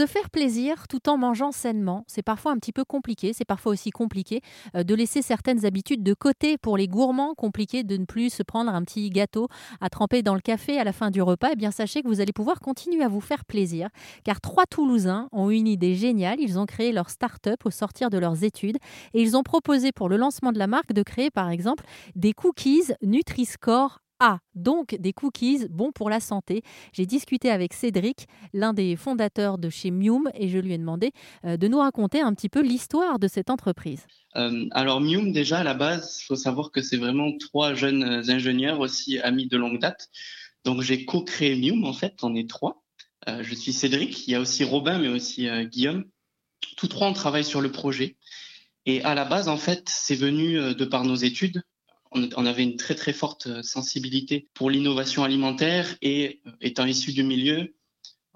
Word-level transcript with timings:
Se 0.00 0.06
faire 0.06 0.30
plaisir 0.30 0.88
tout 0.88 1.10
en 1.10 1.18
mangeant 1.18 1.52
sainement, 1.52 2.04
c'est 2.06 2.22
parfois 2.22 2.52
un 2.52 2.56
petit 2.56 2.72
peu 2.72 2.86
compliqué, 2.86 3.34
c'est 3.34 3.44
parfois 3.44 3.72
aussi 3.72 3.90
compliqué 3.90 4.40
euh, 4.74 4.82
de 4.82 4.94
laisser 4.94 5.20
certaines 5.20 5.66
habitudes 5.66 6.02
de 6.02 6.14
côté 6.14 6.56
pour 6.56 6.78
les 6.78 6.88
gourmands, 6.88 7.34
compliqué 7.34 7.84
de 7.84 7.98
ne 7.98 8.06
plus 8.06 8.30
se 8.30 8.42
prendre 8.42 8.74
un 8.74 8.82
petit 8.82 9.10
gâteau 9.10 9.48
à 9.78 9.90
tremper 9.90 10.22
dans 10.22 10.32
le 10.32 10.40
café 10.40 10.78
à 10.78 10.84
la 10.84 10.94
fin 10.94 11.10
du 11.10 11.20
repas. 11.20 11.50
Eh 11.52 11.56
bien, 11.56 11.70
sachez 11.70 12.00
que 12.00 12.08
vous 12.08 12.22
allez 12.22 12.32
pouvoir 12.32 12.60
continuer 12.60 13.04
à 13.04 13.08
vous 13.08 13.20
faire 13.20 13.44
plaisir, 13.44 13.90
car 14.24 14.40
trois 14.40 14.64
Toulousains 14.64 15.28
ont 15.32 15.50
une 15.50 15.68
idée 15.68 15.94
géniale. 15.94 16.40
Ils 16.40 16.58
ont 16.58 16.64
créé 16.64 16.92
leur 16.92 17.10
start-up 17.10 17.66
au 17.66 17.70
sortir 17.70 18.08
de 18.08 18.16
leurs 18.16 18.42
études 18.42 18.78
et 19.12 19.20
ils 19.20 19.36
ont 19.36 19.42
proposé 19.42 19.92
pour 19.92 20.08
le 20.08 20.16
lancement 20.16 20.52
de 20.52 20.58
la 20.58 20.66
marque 20.66 20.94
de 20.94 21.02
créer 21.02 21.30
par 21.30 21.50
exemple 21.50 21.84
des 22.16 22.32
cookies 22.32 22.84
Nutri-Score 23.02 24.00
ah, 24.22 24.40
donc 24.54 24.96
des 25.00 25.14
cookies 25.14 25.66
bons 25.70 25.92
pour 25.92 26.10
la 26.10 26.20
santé. 26.20 26.62
J'ai 26.92 27.06
discuté 27.06 27.50
avec 27.50 27.72
Cédric, 27.72 28.26
l'un 28.52 28.74
des 28.74 28.94
fondateurs 28.94 29.56
de 29.56 29.70
chez 29.70 29.90
Mium, 29.90 30.30
et 30.34 30.50
je 30.50 30.58
lui 30.58 30.74
ai 30.74 30.78
demandé 30.78 31.12
euh, 31.46 31.56
de 31.56 31.66
nous 31.68 31.78
raconter 31.78 32.20
un 32.20 32.34
petit 32.34 32.50
peu 32.50 32.60
l'histoire 32.60 33.18
de 33.18 33.28
cette 33.28 33.48
entreprise. 33.48 34.06
Euh, 34.36 34.66
alors 34.72 35.00
Mium, 35.00 35.32
déjà 35.32 35.60
à 35.60 35.64
la 35.64 35.72
base, 35.72 36.18
il 36.20 36.26
faut 36.26 36.36
savoir 36.36 36.70
que 36.70 36.82
c'est 36.82 36.98
vraiment 36.98 37.32
trois 37.38 37.72
jeunes 37.72 38.02
euh, 38.02 38.30
ingénieurs 38.30 38.80
aussi 38.80 39.18
amis 39.20 39.46
de 39.46 39.56
longue 39.56 39.80
date. 39.80 40.10
Donc 40.66 40.82
j'ai 40.82 41.06
co-créé 41.06 41.56
Mium, 41.56 41.86
en 41.86 41.94
fait, 41.94 42.18
on 42.22 42.34
est 42.34 42.48
trois. 42.48 42.82
je 43.26 43.54
suis 43.54 43.72
Cédric, 43.72 44.28
il 44.28 44.32
y 44.32 44.34
a 44.34 44.40
aussi 44.40 44.64
Robin, 44.64 44.98
mais 44.98 45.08
aussi 45.08 45.48
Guillaume. 45.64 46.04
Tous 46.76 46.88
trois, 46.88 47.08
on 47.08 47.14
travaille 47.14 47.44
sur 47.44 47.62
le 47.62 47.72
projet. 47.72 48.18
Et 48.84 49.02
à 49.02 49.14
la 49.14 49.24
base, 49.24 49.48
en 49.48 49.56
fait, 49.56 49.88
c'est 49.88 50.14
venu 50.14 50.74
de 50.74 50.84
par 50.84 51.04
nos 51.04 51.14
études 51.14 51.62
on, 52.12 52.46
avait 52.46 52.64
une 52.64 52.76
très 52.76 52.94
très 52.94 53.12
forte 53.12 53.46
euh, 53.46 53.62
sensibilité 53.62 54.48
pour 54.54 54.70
l'innovation 54.70 55.24
alimentaire 55.24 55.94
et 56.02 56.40
euh, 56.46 56.50
étant 56.60 56.86
issu 56.86 57.12
du 57.12 57.22
milieu, 57.22 57.74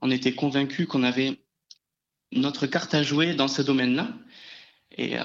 on 0.01 0.11
était 0.11 0.35
convaincu 0.35 0.87
qu'on 0.87 1.03
avait 1.03 1.41
notre 2.33 2.67
carte 2.67 2.95
à 2.95 3.03
jouer 3.03 3.35
dans 3.35 3.49
ce 3.49 3.63
domaine-là. 3.63 4.09
Et, 4.97 5.19
euh, 5.19 5.23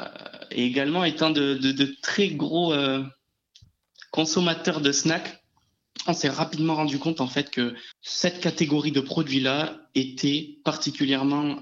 également 0.52 1.04
étant 1.04 1.30
de, 1.30 1.96
très 2.02 2.30
gros 2.30 2.73
consommateurs 4.12 4.82
de 4.82 4.92
snacks, 4.92 5.44
on 6.08 6.14
s'est 6.14 6.30
rapidement 6.30 6.76
rendu 6.76 6.98
compte 6.98 7.22
en 7.22 7.28
fait 7.28 7.52
que 7.52 7.76
cette 8.02 8.40
catégorie 8.40 8.92
de 8.92 9.02
produits-là 9.02 9.80
était 9.94 10.58
particulièrement 10.64 11.62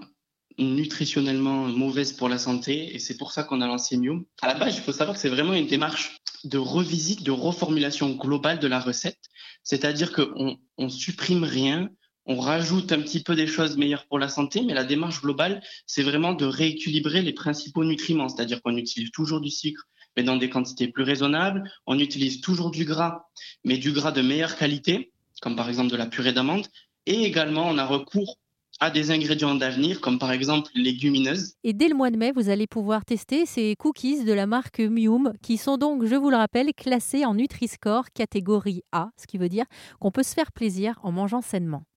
nutritionnellement 0.57 1.67
mauvaise 1.67 2.13
pour 2.13 2.29
la 2.29 2.37
santé 2.37 2.95
et 2.95 2.99
c'est 2.99 3.17
pour 3.17 3.31
ça 3.31 3.43
qu'on 3.43 3.61
a 3.61 3.67
lancé 3.67 3.97
Mium. 3.97 4.25
À 4.41 4.47
la 4.47 4.55
base, 4.55 4.75
il 4.75 4.81
faut 4.81 4.91
savoir 4.91 5.15
que 5.15 5.21
c'est 5.21 5.29
vraiment 5.29 5.53
une 5.53 5.67
démarche 5.67 6.17
de 6.43 6.57
revisite, 6.57 7.23
de 7.23 7.31
reformulation 7.31 8.09
globale 8.11 8.59
de 8.59 8.67
la 8.67 8.79
recette. 8.79 9.19
C'est-à-dire 9.63 10.13
qu'on 10.13 10.57
on 10.77 10.89
supprime 10.89 11.43
rien, 11.43 11.89
on 12.25 12.39
rajoute 12.39 12.91
un 12.91 13.01
petit 13.01 13.21
peu 13.21 13.35
des 13.35 13.47
choses 13.47 13.77
meilleures 13.77 14.05
pour 14.07 14.19
la 14.19 14.29
santé, 14.29 14.61
mais 14.61 14.73
la 14.73 14.83
démarche 14.83 15.21
globale, 15.21 15.61
c'est 15.85 16.03
vraiment 16.03 16.33
de 16.33 16.45
rééquilibrer 16.45 17.21
les 17.21 17.33
principaux 17.33 17.85
nutriments. 17.85 18.29
C'est-à-dire 18.29 18.61
qu'on 18.61 18.75
utilise 18.75 19.11
toujours 19.11 19.41
du 19.41 19.49
sucre, 19.49 19.83
mais 20.15 20.23
dans 20.23 20.35
des 20.35 20.49
quantités 20.49 20.87
plus 20.87 21.03
raisonnables. 21.03 21.63
On 21.85 21.99
utilise 21.99 22.41
toujours 22.41 22.71
du 22.71 22.83
gras, 22.83 23.27
mais 23.63 23.77
du 23.77 23.91
gras 23.91 24.11
de 24.11 24.21
meilleure 24.21 24.57
qualité, 24.57 25.11
comme 25.41 25.55
par 25.55 25.69
exemple 25.69 25.91
de 25.91 25.95
la 25.95 26.07
purée 26.07 26.33
d'amande. 26.33 26.67
Et 27.05 27.23
également, 27.23 27.69
on 27.69 27.77
a 27.77 27.85
recours 27.85 28.37
à 28.79 28.89
des 28.89 29.11
ingrédients 29.11 29.55
d'avenir, 29.55 30.01
comme 30.01 30.19
par 30.19 30.31
exemple 30.31 30.69
légumineuses. 30.75 31.55
Et 31.63 31.73
dès 31.73 31.87
le 31.87 31.95
mois 31.95 32.11
de 32.11 32.17
mai, 32.17 32.31
vous 32.31 32.49
allez 32.49 32.67
pouvoir 32.67 33.05
tester 33.05 33.45
ces 33.45 33.75
cookies 33.75 34.23
de 34.23 34.33
la 34.33 34.47
marque 34.47 34.79
Mium, 34.79 35.33
qui 35.41 35.57
sont 35.57 35.77
donc, 35.77 36.05
je 36.05 36.15
vous 36.15 36.29
le 36.29 36.37
rappelle, 36.37 36.73
classés 36.75 37.25
en 37.25 37.35
Nutri-Score 37.35 38.11
catégorie 38.13 38.83
A, 38.91 39.09
ce 39.17 39.27
qui 39.27 39.37
veut 39.37 39.49
dire 39.49 39.65
qu'on 39.99 40.11
peut 40.11 40.23
se 40.23 40.33
faire 40.33 40.51
plaisir 40.51 40.99
en 41.03 41.11
mangeant 41.11 41.41
sainement. 41.41 41.83